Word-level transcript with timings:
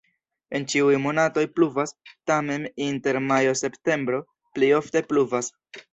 En 0.59 0.63
ĉiuj 0.71 0.95
monatoj 1.03 1.43
pluvas, 1.57 1.93
tamen 2.31 2.65
inter 2.87 3.19
majo-septempbro 3.27 4.23
pli 4.57 4.71
ofte 4.79 5.05
pluvas. 5.13 5.53